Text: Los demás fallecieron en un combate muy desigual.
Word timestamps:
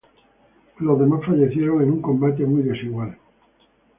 Los 0.79 0.97
demás 0.99 1.21
fallecieron 1.23 1.83
en 1.83 1.91
un 1.91 2.01
combate 2.01 2.43
muy 2.47 2.63
desigual. 2.63 3.19